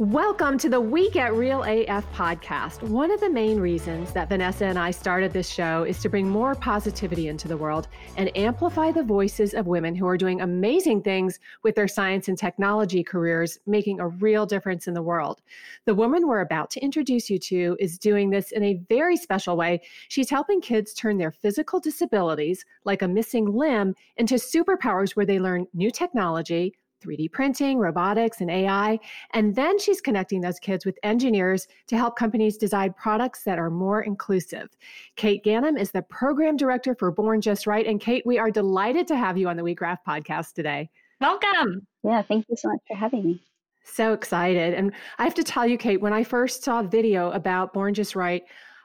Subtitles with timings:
[0.00, 2.82] Welcome to the We Get Real AF podcast.
[2.82, 6.26] One of the main reasons that Vanessa and I started this show is to bring
[6.26, 7.86] more positivity into the world
[8.16, 12.38] and amplify the voices of women who are doing amazing things with their science and
[12.38, 15.42] technology careers, making a real difference in the world.
[15.84, 19.54] The woman we're about to introduce you to is doing this in a very special
[19.54, 19.82] way.
[20.08, 25.38] She's helping kids turn their physical disabilities, like a missing limb, into superpowers where they
[25.38, 28.98] learn new technology 3D printing, robotics, and AI.
[29.32, 33.70] And then she's connecting those kids with engineers to help companies design products that are
[33.70, 34.68] more inclusive.
[35.16, 37.86] Kate Ganim is the program director for Born Just Right.
[37.86, 40.90] And Kate, we are delighted to have you on the WeGraph podcast today.
[41.20, 41.86] Welcome.
[42.02, 43.42] Yeah, thank you so much for having me.
[43.84, 44.74] So excited.
[44.74, 47.94] And I have to tell you, Kate, when I first saw a video about Born
[47.94, 48.44] Just Right,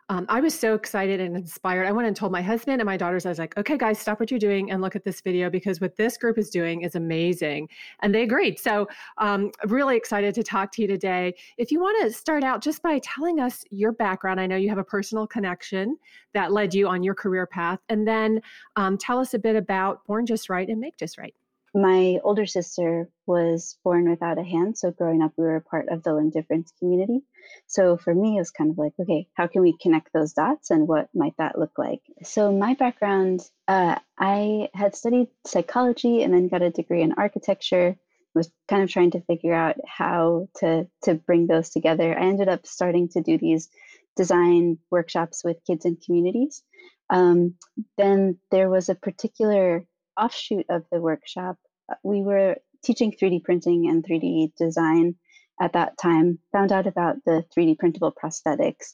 [0.10, 1.88] um, I was so excited and inspired.
[1.88, 4.20] I went and told my husband and my daughters, I was like, okay, guys, stop
[4.20, 6.94] what you're doing and look at this video because what this group is doing is
[6.94, 7.68] amazing.
[8.02, 8.60] And they agreed.
[8.60, 11.34] So, um, really excited to talk to you today.
[11.58, 14.70] If you want to start out just by telling us your background, I know you
[14.70, 15.98] have a personal connection
[16.34, 17.80] that led you on your career path.
[17.90, 18.42] And then
[18.76, 21.34] um, tell us a bit about Born Just Right and Make Just Right.
[21.76, 25.90] My older sister was born without a hand, so growing up, we were a part
[25.90, 27.20] of the limb difference community.
[27.68, 30.72] So for me, it was kind of like, okay, how can we connect those dots
[30.72, 32.00] and what might that look like?
[32.24, 37.98] So, my background, uh, I had studied psychology and then got a degree in architecture.
[38.34, 42.18] Was kind of trying to figure out how to to bring those together.
[42.18, 43.70] I ended up starting to do these
[44.16, 46.64] design workshops with kids and communities.
[47.10, 47.56] Um,
[47.98, 49.86] then there was a particular
[50.18, 51.58] offshoot of the workshop.
[52.04, 55.16] We were teaching 3D printing and 3D design
[55.60, 58.94] at that time, found out about the 3D printable prosthetics.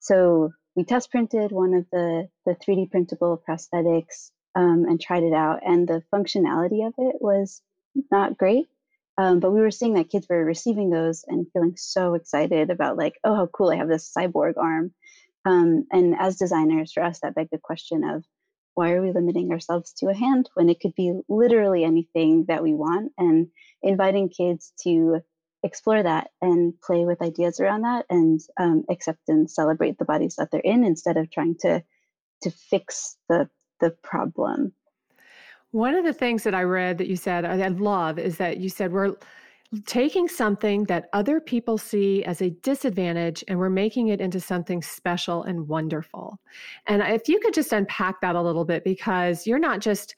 [0.00, 5.32] So we test printed one of the, the 3D printable prosthetics um, and tried it
[5.32, 7.62] out, and the functionality of it was
[8.10, 8.68] not great.
[9.18, 12.98] Um, but we were seeing that kids were receiving those and feeling so excited about,
[12.98, 14.92] like, oh, how cool, I have this cyborg arm.
[15.46, 18.24] Um, and as designers, for us, that begged the question of
[18.76, 22.62] why are we limiting ourselves to a hand when it could be literally anything that
[22.62, 23.10] we want?
[23.16, 23.48] And
[23.82, 25.20] inviting kids to
[25.62, 30.36] explore that and play with ideas around that and um, accept and celebrate the bodies
[30.36, 31.82] that they're in instead of trying to
[32.42, 33.48] to fix the
[33.80, 34.72] the problem.
[35.70, 38.68] One of the things that I read that you said I love is that you
[38.68, 39.16] said we're
[39.86, 44.82] taking something that other people see as a disadvantage and we're making it into something
[44.82, 46.38] special and wonderful.
[46.86, 50.14] And if you could just unpack that a little bit, because you're not just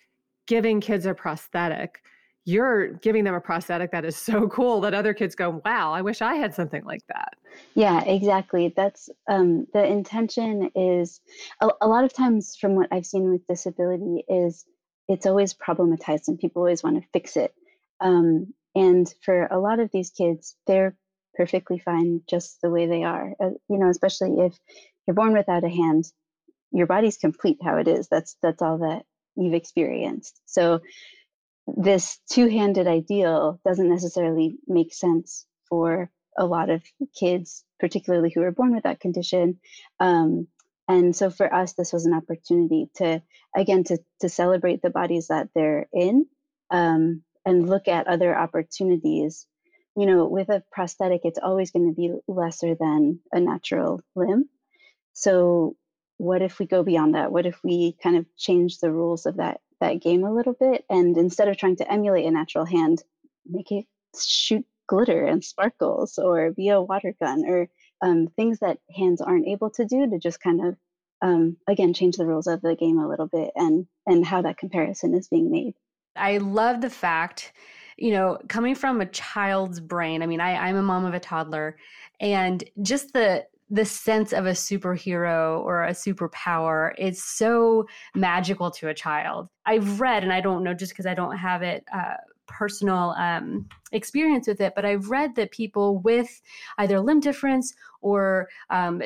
[0.47, 2.03] giving kids a prosthetic,
[2.45, 6.03] you're giving them a prosthetic that is so cool that other kids go, wow, I
[6.03, 7.35] wish I had something like that.
[7.75, 8.73] Yeah, exactly.
[8.75, 11.21] That's um, the intention is
[11.61, 14.65] a, a lot of times from what I've seen with disability is
[15.09, 17.55] it's always problematized and people always want to fix it.
[18.01, 20.97] Um, and for a lot of these kids, they're
[21.35, 23.35] perfectly fine just the way they are.
[23.41, 24.59] Uh, you know, especially if
[25.07, 26.05] you're born without a hand,
[26.73, 28.09] your body's complete how it is.
[28.09, 29.05] That's that's all that
[29.37, 30.41] you've experienced.
[30.47, 30.81] So
[31.67, 36.83] this two-handed ideal doesn't necessarily make sense for a lot of
[37.19, 39.59] kids, particularly who are born with that condition.
[40.01, 40.49] Um,
[40.87, 43.23] and so for us, this was an opportunity to,
[43.55, 46.27] again, to, to celebrate the bodies that they're in
[46.71, 49.47] um, and look at other opportunities.
[49.97, 54.49] You know, with a prosthetic, it's always going to be lesser than a natural limb.
[55.15, 55.77] So
[56.19, 57.33] what if we go beyond that?
[57.33, 60.85] What if we kind of change the rules of that that game a little bit
[60.91, 63.03] and instead of trying to emulate a natural hand,
[63.47, 63.87] make it
[64.21, 67.69] shoot glitter and sparkles or be a water gun or
[68.03, 70.77] um, things that hands aren't able to do to just kind of
[71.23, 74.59] um, again change the rules of the game a little bit and and how that
[74.59, 75.75] comparison is being made.
[76.19, 77.53] I love the fact,
[77.97, 80.23] you know, coming from a child's brain.
[80.23, 81.77] I mean, I, I'm a mom of a toddler,
[82.21, 88.89] and just the the sense of a superhero or a superpower is so magical to
[88.89, 89.49] a child.
[89.67, 92.15] I've read, and I don't know just because I don't have it uh,
[92.49, 96.41] personal um, experience with it, but I've read that people with
[96.79, 99.03] either limb difference or um,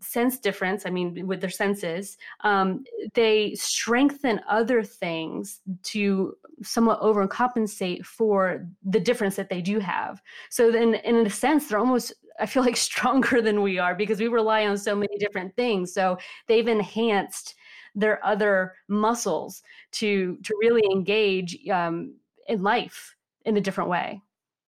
[0.00, 8.04] sense difference, I mean, with their senses, um, they strengthen other things to somewhat overcompensate
[8.04, 10.20] for the difference that they do have.
[10.50, 14.20] So then, in a sense, they're almost I feel like stronger than we are because
[14.20, 15.92] we rely on so many different things.
[15.92, 17.54] So they've enhanced
[17.94, 19.62] their other muscles
[19.92, 22.14] to to really engage um,
[22.48, 23.14] in life
[23.44, 24.22] in a different way.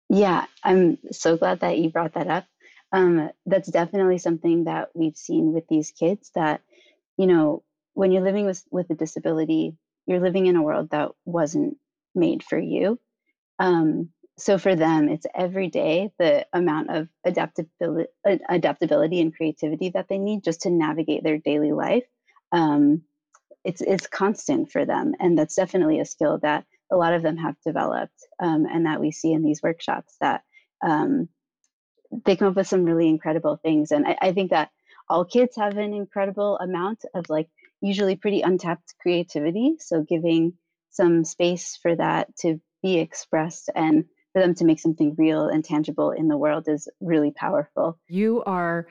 [0.08, 2.46] Yeah, I'm so glad that you brought that up.
[2.92, 6.30] Um, that's definitely something that we've seen with these kids.
[6.34, 6.62] That
[7.16, 7.62] you know,
[7.94, 9.76] when you're living with with a disability,
[10.06, 11.76] you're living in a world that wasn't
[12.14, 12.98] made for you.
[13.58, 18.10] Um, so for them, it's every day the amount of adaptability,
[18.48, 22.04] adaptability and creativity that they need just to navigate their daily life.
[22.52, 23.02] Um,
[23.64, 27.36] it's it's constant for them, and that's definitely a skill that a lot of them
[27.36, 30.42] have developed, um, and that we see in these workshops that
[30.84, 31.28] um,
[32.24, 33.90] they come up with some really incredible things.
[33.90, 34.70] And I, I think that
[35.08, 37.48] all kids have an incredible amount of like
[37.80, 39.76] usually pretty untapped creativity.
[39.78, 40.54] So giving
[40.90, 45.64] some space for that to be expressed and for them to make something real and
[45.64, 47.98] tangible in the world is really powerful.
[48.08, 48.86] You are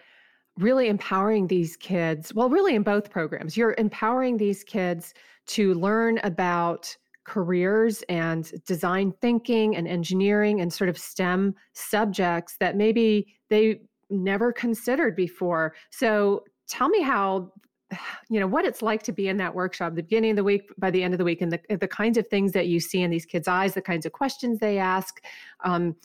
[0.57, 5.13] really empowering these kids, well, really in both programs, you're empowering these kids
[5.47, 6.95] to learn about
[7.25, 14.53] careers and design thinking and engineering and sort of STEM subjects that maybe they never
[14.53, 15.73] considered before.
[15.89, 17.51] So tell me how
[18.29, 20.71] you know what it's like to be in that workshop the beginning of the week
[20.77, 23.01] by the end of the week and the, the kinds of things that you see
[23.01, 25.23] in these kids eyes the kinds of questions they ask
[25.63, 25.95] um,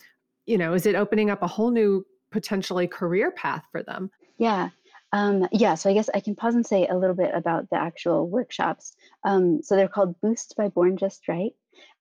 [0.45, 4.69] you know is it opening up a whole new potentially career path for them yeah.
[5.13, 7.75] Um, yeah, so I guess I can pause and say a little bit about the
[7.77, 8.93] actual workshops.
[9.25, 11.53] Um, so they're called Boost by Born Just Right.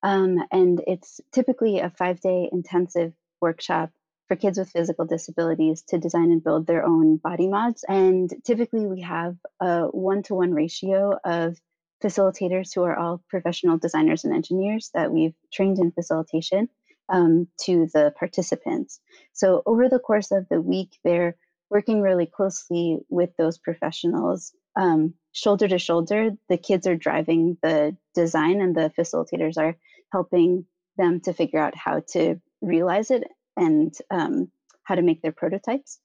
[0.03, 3.91] Um, and it's typically a five day intensive workshop
[4.29, 7.85] for kids with physical disabilities to design and build their own body mods.
[7.89, 11.57] And typically we have a one to one ratio of
[12.03, 16.69] facilitators who are all professional designers and engineers that we've trained in facilitation
[17.09, 19.01] um, to the participants.
[19.33, 21.37] So over the course of the week, they're
[21.71, 27.97] working really closely with those professionals um, shoulder to shoulder the kids are driving the
[28.15, 29.77] design and the facilitators are
[30.13, 30.65] helping
[30.97, 33.25] them to figure out how to realize it
[33.57, 34.51] and um,
[34.85, 35.99] how to make their prototypes.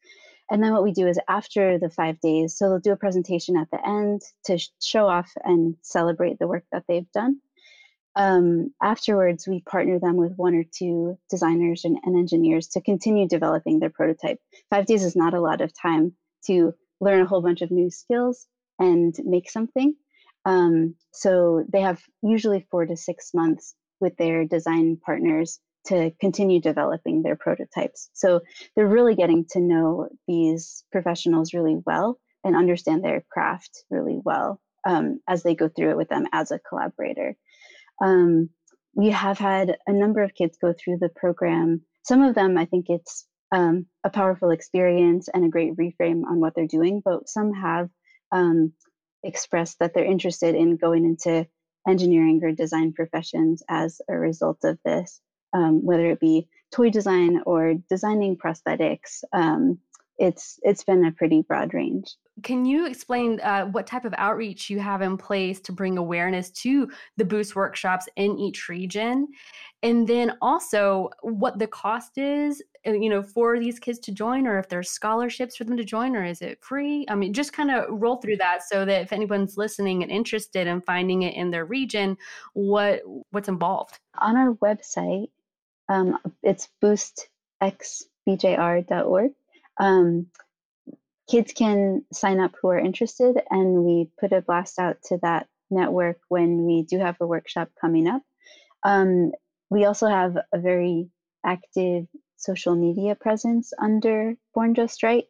[0.49, 3.57] And then what we do is after the five days so they'll do a presentation
[3.57, 7.39] at the end to show off and celebrate the work that they've done
[8.15, 13.27] um, afterwards, we partner them with one or two designers and, and, engineers to continue
[13.27, 14.39] developing their prototype.
[14.69, 16.13] Five days is not a lot of time
[16.47, 18.47] to learn a whole bunch of new skills
[18.79, 19.95] and make something.
[20.45, 26.61] Um, so they have usually four to six months with their design partners to continue
[26.61, 28.09] developing their prototypes.
[28.13, 28.41] So
[28.75, 34.61] they're really getting to know these professionals really well and understand their craft really well
[34.85, 37.35] um, as they go through it with them as a collaborator.
[38.01, 38.49] Um,
[38.93, 41.81] we have had a number of kids go through the program.
[42.03, 46.39] Some of them, I think it's um, a powerful experience and a great reframe on
[46.39, 47.89] what they're doing, but some have
[48.31, 48.73] um,
[49.23, 51.47] expressed that they're interested in going into
[51.87, 55.19] engineering or design professions as a result of this,
[55.53, 59.23] um, whether it be toy design or designing prosthetics.
[60.17, 62.15] It's it's been a pretty broad range.
[62.43, 66.51] Can you explain uh, what type of outreach you have in place to bring awareness
[66.51, 69.27] to the Boost workshops in each region,
[69.83, 74.47] and then also what the cost is, uh, you know, for these kids to join,
[74.47, 77.05] or if there's scholarships for them to join, or is it free?
[77.09, 80.67] I mean, just kind of roll through that so that if anyone's listening and interested
[80.67, 82.17] in finding it in their region,
[82.53, 85.29] what what's involved on our website.
[85.87, 89.31] Um, it's boostxbjr.org.
[89.79, 90.27] Um,
[91.29, 95.47] kids can sign up who are interested, and we put a blast out to that
[95.69, 98.21] network when we do have a workshop coming up.
[98.83, 99.31] Um,
[99.69, 101.09] we also have a very
[101.45, 105.25] active social media presence under Born Just Right.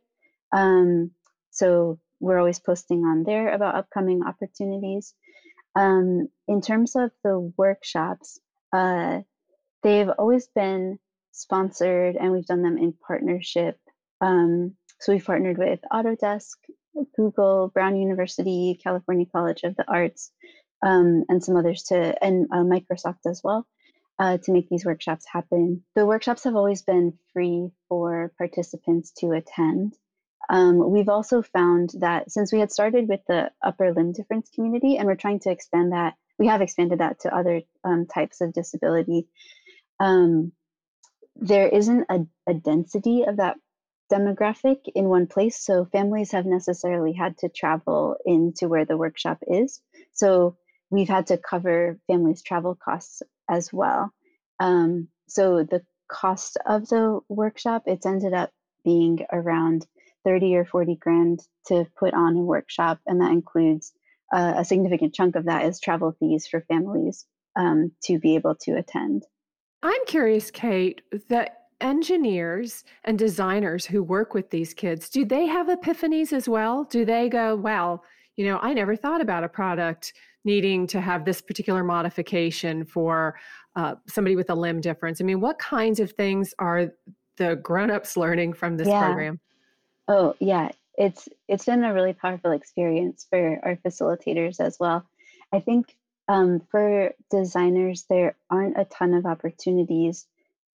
[0.52, 1.12] Um,
[1.52, 5.14] so we're always posting on there about upcoming opportunities.
[5.75, 8.40] Um, in terms of the workshops,
[8.74, 9.22] uh,
[9.84, 11.00] they've always been
[11.32, 13.78] sponsored and we've done them in partnership
[14.22, 16.57] um, so we've partnered with Autodesk,
[17.15, 20.31] Google, Brown University, California College of the Arts,
[20.81, 23.67] um, and some others to, and uh, Microsoft as well,
[24.19, 25.84] uh, to make these workshops happen.
[25.95, 29.93] The workshops have always been free for participants to attend.
[30.50, 34.98] Um, we've also found that since we had started with the upper limb difference community
[34.98, 38.53] and we're trying to expand that, we have expanded that to other um, types of
[38.53, 39.27] disability.
[40.00, 40.51] um,
[41.36, 43.57] there isn't a, a density of that
[44.12, 45.63] demographic in one place.
[45.63, 49.81] So families have necessarily had to travel into where the workshop is.
[50.13, 50.57] So
[50.89, 54.12] we've had to cover families' travel costs as well.
[54.59, 58.51] Um, so the cost of the workshop, it's ended up
[58.83, 59.85] being around
[60.24, 63.00] 30 or 40 grand to put on a workshop.
[63.05, 63.93] And that includes
[64.33, 68.55] uh, a significant chunk of that is travel fees for families um, to be able
[68.62, 69.24] to attend.
[69.83, 75.67] I'm curious, Kate, that engineers and designers who work with these kids, do they have
[75.67, 76.84] epiphanies as well?
[76.86, 78.03] Do they go, well,
[78.36, 80.13] you know, I never thought about a product
[80.44, 83.36] needing to have this particular modification for
[83.75, 85.20] uh, somebody with a limb difference?
[85.20, 86.91] I mean, what kinds of things are
[87.38, 89.05] the grown-ups learning from this yeah.
[89.05, 89.39] program?
[90.08, 90.70] Oh, yeah.
[90.98, 95.05] It's it's been a really powerful experience for our facilitators as well.
[95.51, 95.98] I think
[96.29, 100.25] um, for designers, there aren't a ton of opportunities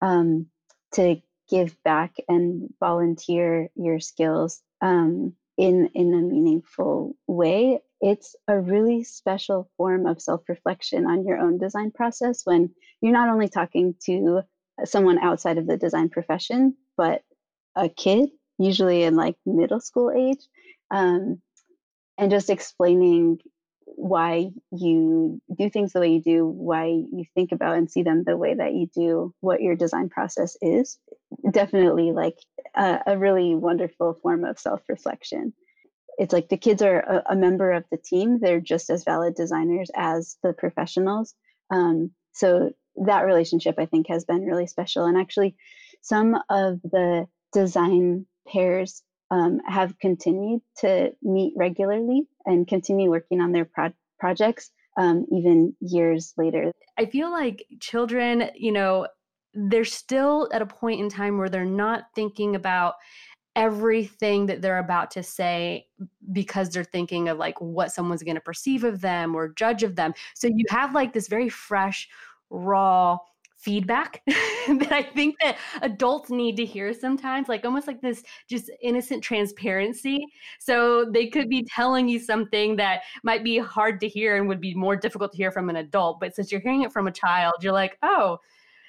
[0.02, 0.46] um,
[0.92, 8.58] to give back and volunteer your skills um, in in a meaningful way it's a
[8.58, 12.70] really special form of self-reflection on your own design process when
[13.00, 14.40] you're not only talking to
[14.84, 17.22] someone outside of the design profession but
[17.76, 20.46] a kid usually in like middle school age
[20.90, 21.40] um,
[22.16, 23.38] and just explaining
[23.96, 28.24] why you do things the way you do, why you think about and see them
[28.24, 30.98] the way that you do, what your design process is.
[31.50, 32.38] Definitely like
[32.74, 35.52] a, a really wonderful form of self reflection.
[36.18, 39.34] It's like the kids are a, a, member of the team, they're just as valid
[39.34, 41.34] designers as the professionals.
[41.70, 42.72] Um, so
[43.06, 45.06] that relationship, I think, has been really special.
[45.06, 45.56] And actually,
[46.02, 53.52] some of the design pairs um, have continued to meet regularly and continue working on
[53.52, 56.72] their pro- projects um, even years later.
[56.98, 59.06] I feel like children, you know,
[59.54, 62.94] they're still at a point in time where they're not thinking about
[63.56, 65.86] everything that they're about to say
[66.32, 69.96] because they're thinking of like what someone's going to perceive of them or judge of
[69.96, 70.14] them.
[70.34, 72.08] So you have like this very fresh,
[72.50, 73.18] raw,
[73.60, 78.70] feedback that I think that adults need to hear sometimes, like almost like this just
[78.82, 80.26] innocent transparency.
[80.58, 84.60] So they could be telling you something that might be hard to hear and would
[84.60, 86.20] be more difficult to hear from an adult.
[86.20, 88.38] But since you're hearing it from a child, you're like, oh,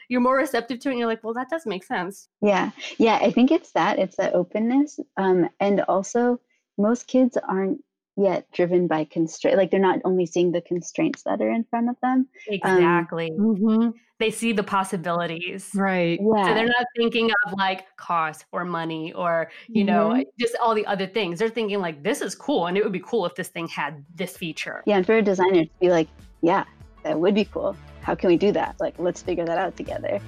[0.10, 0.92] you're more receptive to it.
[0.92, 2.30] And you're like, well, that does make sense.
[2.42, 2.72] Yeah.
[2.98, 3.20] Yeah.
[3.22, 5.00] I think it's that, it's the openness.
[5.18, 6.40] Um, and also,
[6.78, 7.84] most kids aren't
[8.22, 11.90] yet driven by constraint like they're not only seeing the constraints that are in front
[11.90, 13.32] of them um, exactly.
[13.32, 13.90] um, mm-hmm.
[14.20, 15.70] they see the possibilities.
[15.74, 16.20] Right.
[16.22, 16.48] Yeah.
[16.48, 20.18] so they're not thinking of like cost or money or you mm-hmm.
[20.18, 21.40] know just all the other things.
[21.40, 24.04] They're thinking like this is cool and it would be cool if this thing had
[24.16, 24.84] this feature.
[24.86, 26.08] Yeah and for a designer to be like
[26.42, 26.66] yeah
[27.04, 27.75] that would be cool.
[28.01, 28.75] How can we do that?
[28.80, 30.20] Like let's figure that out together.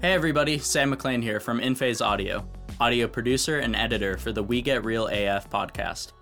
[0.00, 0.58] Hey everybody.
[0.58, 2.46] Sam mclean here from InPhase audio
[2.78, 6.12] audio producer and editor for the we get real af podcast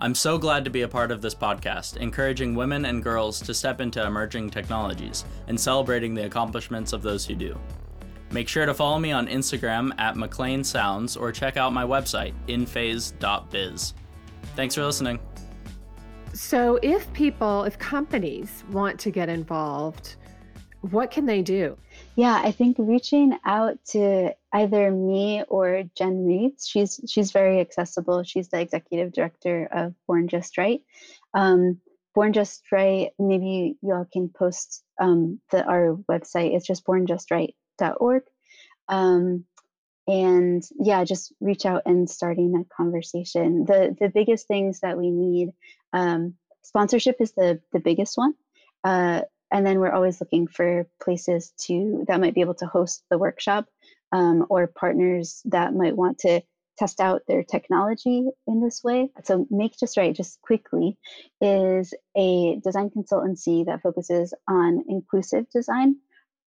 [0.00, 3.54] I'm so glad to be a part of this podcast, encouraging women and girls to
[3.54, 7.56] step into emerging technologies and celebrating the accomplishments of those who do.
[8.32, 12.34] Make sure to follow me on Instagram at McLean Sounds or check out my website,
[12.48, 13.94] inphase.biz.
[14.56, 15.20] Thanks for listening.
[16.32, 20.16] So, if people, if companies want to get involved,
[20.90, 21.78] what can they do?
[22.16, 26.66] Yeah, I think reaching out to either me or Jen Reeves.
[26.66, 28.22] She's she's very accessible.
[28.22, 30.80] She's the executive director of Born Just Right.
[31.34, 31.80] Um,
[32.14, 33.10] Born Just Right.
[33.18, 36.54] Maybe y'all can post um, the our website.
[36.54, 38.22] It's just bornjustright.org.
[38.88, 39.44] Um,
[40.06, 43.64] and yeah, just reach out and starting a conversation.
[43.64, 45.52] The the biggest things that we need.
[45.92, 48.34] Um, sponsorship is the the biggest one.
[48.84, 53.02] Uh, and then we're always looking for places to that might be able to host
[53.10, 53.66] the workshop
[54.14, 56.40] um, or partners that might want to
[56.78, 59.10] test out their technology in this way.
[59.24, 60.96] So, Make Just Right, just quickly,
[61.40, 65.96] is a design consultancy that focuses on inclusive design.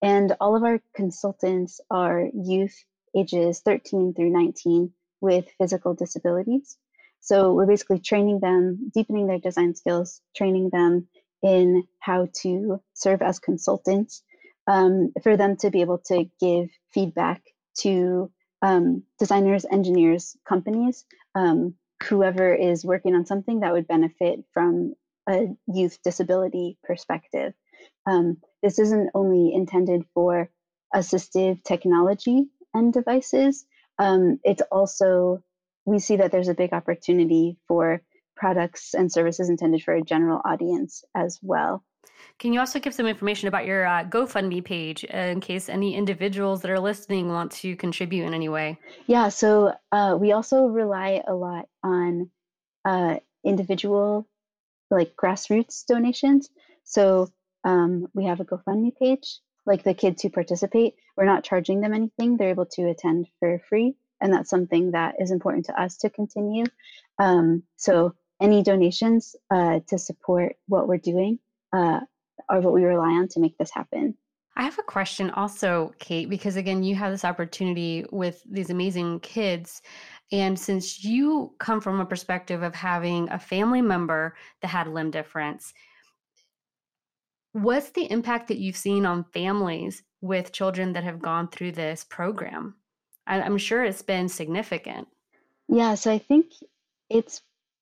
[0.01, 2.75] And all of our consultants are youth
[3.15, 6.77] ages 13 through 19 with physical disabilities.
[7.19, 11.09] So, we're basically training them, deepening their design skills, training them
[11.43, 14.23] in how to serve as consultants
[14.67, 17.41] um, for them to be able to give feedback
[17.81, 18.31] to
[18.61, 21.05] um, designers, engineers, companies,
[21.35, 24.93] um, whoever is working on something that would benefit from
[25.29, 27.53] a youth disability perspective.
[28.05, 30.49] Um, this isn't only intended for
[30.95, 33.65] assistive technology and devices,
[33.99, 35.43] um, it's also,
[35.85, 38.01] we see that there's a big opportunity for
[38.35, 41.83] products and services intended for a general audience as well.
[42.39, 46.61] Can you also give some information about your uh, GoFundMe page in case any individuals
[46.61, 48.79] that are listening want to contribute in any way?
[49.07, 52.29] Yeah, so uh, we also rely a lot on
[52.85, 54.27] uh, individual,
[54.91, 56.49] like grassroots donations.
[56.83, 57.31] So
[57.63, 59.39] um, we have a GoFundMe page.
[59.65, 62.37] Like the kids who participate, we're not charging them anything.
[62.37, 63.95] They're able to attend for free.
[64.21, 66.63] And that's something that is important to us to continue.
[67.19, 71.39] Um, so any donations uh, to support what we're doing
[71.73, 71.99] uh,
[72.49, 74.15] are what we rely on to make this happen.
[74.55, 79.19] I have a question also, Kate, because again, you have this opportunity with these amazing
[79.19, 79.83] kids.
[80.31, 85.11] And since you come from a perspective of having a family member that had limb
[85.11, 85.73] difference,
[87.51, 92.03] what's the impact that you've seen on families with children that have gone through this
[92.03, 92.75] program?
[93.27, 95.07] I'm sure it's been significant.
[95.67, 96.53] Yeah, so I think
[97.09, 97.41] it's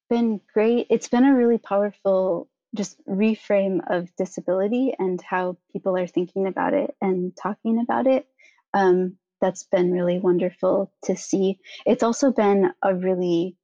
[0.10, 0.88] been great.
[0.90, 6.74] It's been a really powerful just reframe of disability and how people are thinking about
[6.74, 8.28] it and talking about it.
[8.74, 11.60] Um, that's been really wonderful to see.
[11.86, 13.56] It's also been a really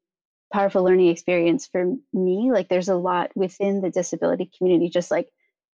[0.53, 2.51] powerful learning experience for me.
[2.51, 5.30] Like, there's a lot within the disability community, just like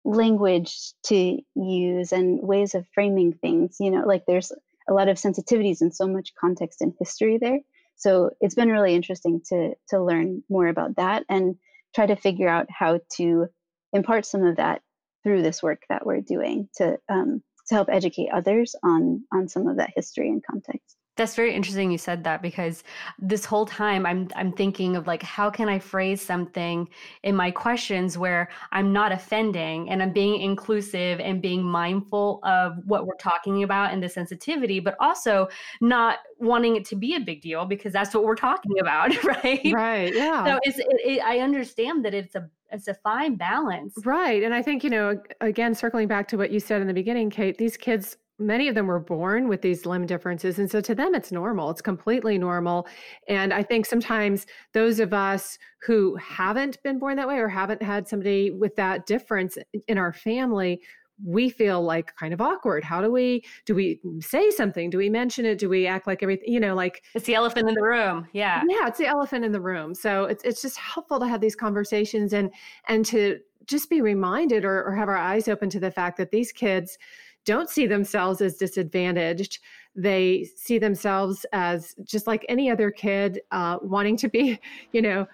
[0.06, 3.77] language to use and ways of framing things.
[3.80, 4.51] You know, like there's
[4.88, 7.60] a lot of sensitivities and so much context and history there.
[7.96, 11.56] So it's been really interesting to to learn more about that and
[11.96, 13.48] try to figure out how to
[13.94, 14.82] impart some of that
[15.24, 19.68] through this work that we're doing to um, to help educate others on on some
[19.68, 20.98] of that history and context.
[21.18, 22.84] That's very interesting you said that because
[23.20, 26.90] this whole time I'm I'm thinking of like how can I phrase something
[27.24, 32.78] in my questions where I'm not offending and I'm being inclusive and being mindful of
[32.86, 35.48] what we're talking about and the sensitivity but also
[35.80, 39.72] not wanting it to be a big deal because that's what we're talking about right?
[39.74, 40.46] Right yeah.
[40.46, 43.94] So it's it, it, I understand that it's a it's a fine balance.
[44.04, 46.94] Right and I think you know again circling back to what you said in the
[46.94, 50.82] beginning Kate these kids many of them were born with these limb differences and so
[50.82, 52.88] to them it's normal it's completely normal
[53.27, 57.82] and i think sometimes those of us who haven't been born that way or haven't
[57.82, 60.82] had somebody with that difference in our family
[61.24, 62.83] we feel like kind of awkward.
[62.83, 64.90] How do we do we say something?
[64.90, 65.57] Do we mention it?
[65.57, 68.62] Do we act like everything you know like it's the elephant in the room yeah.
[68.68, 71.55] Yeah it's the elephant in the room so it's, it's just helpful to have these
[71.55, 72.51] conversations and
[72.88, 76.31] and to just be reminded or, or have our eyes open to the fact that
[76.31, 76.98] these kids
[77.46, 79.60] don't see themselves as disadvantaged.
[79.96, 84.60] They see themselves as just like any other kid uh, wanting to be,
[84.92, 85.27] you know,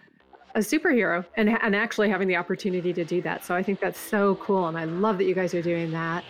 [0.54, 3.46] a superhero and, and actually having the opportunity to do that.
[3.46, 4.68] So I think that's so cool.
[4.68, 6.26] And I love that you guys are doing that.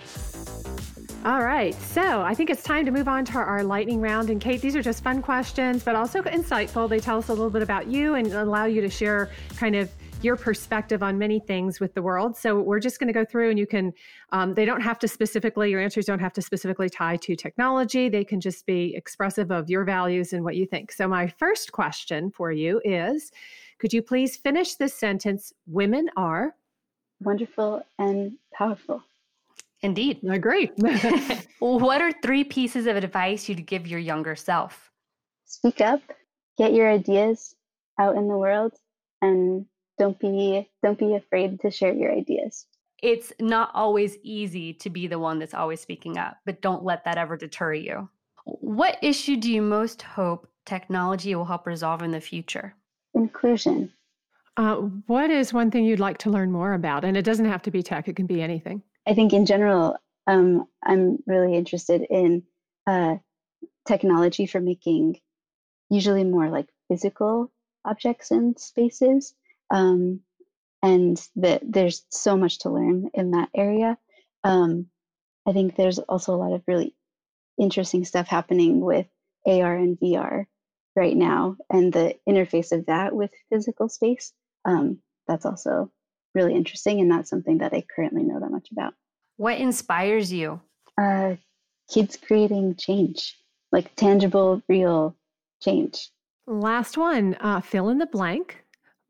[1.25, 1.75] All right.
[1.75, 4.29] So I think it's time to move on to our lightning round.
[4.29, 6.89] And Kate, these are just fun questions, but also insightful.
[6.89, 9.91] They tell us a little bit about you and allow you to share kind of
[10.23, 12.37] your perspective on many things with the world.
[12.37, 13.93] So we're just going to go through and you can,
[14.31, 18.09] um, they don't have to specifically, your answers don't have to specifically tie to technology.
[18.09, 20.91] They can just be expressive of your values and what you think.
[20.91, 23.31] So my first question for you is
[23.79, 25.53] could you please finish this sentence?
[25.67, 26.55] Women are
[27.21, 29.03] wonderful and powerful.
[29.81, 30.19] Indeed.
[30.29, 30.71] I agree.
[31.59, 34.91] what are three pieces of advice you'd give your younger self?
[35.45, 36.01] Speak up,
[36.57, 37.55] get your ideas
[37.99, 38.73] out in the world,
[39.21, 39.65] and
[40.01, 42.65] don't be don't be afraid to share your ideas.
[43.03, 47.05] It's not always easy to be the one that's always speaking up but don't let
[47.05, 48.09] that ever deter you.
[48.45, 52.73] What issue do you most hope technology will help resolve in the future?
[53.13, 53.93] Inclusion.
[54.57, 57.05] Uh, what is one thing you'd like to learn more about?
[57.05, 58.81] And it doesn't have to be tech it can be anything.
[59.07, 62.41] I think in general um, i'm really interested in
[62.87, 63.17] uh,
[63.85, 65.19] technology for making
[65.91, 67.51] usually more like physical
[67.85, 69.35] objects and spaces
[69.71, 70.19] um,
[70.83, 73.97] and that there's so much to learn in that area.
[74.43, 74.87] Um,
[75.47, 76.93] I think there's also a lot of really
[77.59, 79.07] interesting stuff happening with
[79.45, 80.45] AR and VR
[80.95, 84.33] right now, and the interface of that with physical space.
[84.65, 85.89] Um, that's also
[86.35, 88.93] really interesting, and not something that I currently know that much about.
[89.37, 90.61] What inspires you?
[90.99, 91.35] Uh,
[91.91, 93.37] kids creating change,
[93.71, 95.15] like tangible, real
[95.61, 96.09] change.
[96.45, 98.60] Last one, uh, fill in the blank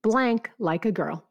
[0.02, 1.28] blank like a girl.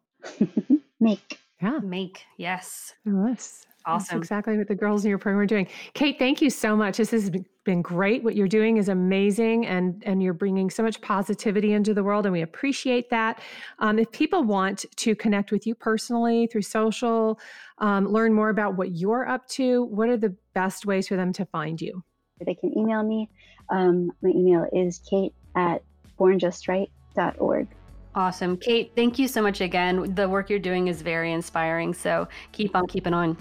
[1.00, 1.38] Make.
[1.62, 1.78] Yeah.
[1.82, 2.24] Make.
[2.36, 2.94] Yes.
[3.04, 3.66] Yes.
[3.86, 4.16] Awesome.
[4.16, 5.66] That's exactly what the girls in your program are doing.
[5.94, 6.98] Kate, thank you so much.
[6.98, 7.30] This has
[7.64, 8.22] been great.
[8.22, 12.26] What you're doing is amazing, and and you're bringing so much positivity into the world,
[12.26, 13.40] and we appreciate that.
[13.78, 17.40] Um, if people want to connect with you personally through social,
[17.78, 21.32] um, learn more about what you're up to, what are the best ways for them
[21.32, 22.04] to find you?
[22.44, 23.30] They can email me.
[23.70, 25.82] Um, my email is kate at
[26.18, 27.68] bornjustright.org.
[28.14, 28.56] Awesome.
[28.56, 30.14] Kate, thank you so much again.
[30.14, 31.94] The work you're doing is very inspiring.
[31.94, 33.36] So keep on keeping on.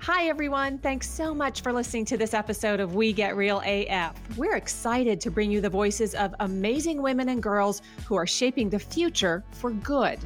[0.00, 0.78] Hi, everyone.
[0.78, 4.16] Thanks so much for listening to this episode of We Get Real AF.
[4.36, 8.68] We're excited to bring you the voices of amazing women and girls who are shaping
[8.68, 10.18] the future for good.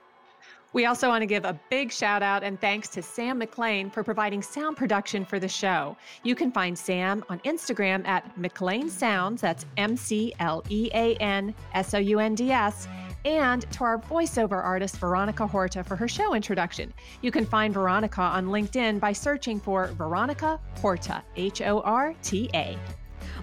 [0.71, 4.03] We also want to give a big shout out and thanks to Sam McLean for
[4.03, 5.97] providing sound production for the show.
[6.23, 11.15] You can find Sam on Instagram at McLean Sounds, that's M C L E A
[11.15, 12.87] N S O U N D S,
[13.25, 16.93] and to our voiceover artist, Veronica Horta, for her show introduction.
[17.21, 22.49] You can find Veronica on LinkedIn by searching for Veronica Horta, H O R T
[22.53, 22.77] A.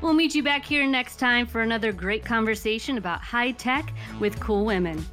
[0.01, 4.39] We'll meet you back here next time for another great conversation about high tech with
[4.41, 5.05] cool women.